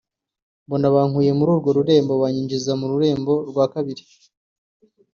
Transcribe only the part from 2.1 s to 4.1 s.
banyinjiza mu rurembo rwa kabiri